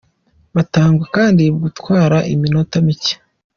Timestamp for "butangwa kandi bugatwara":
0.55-2.17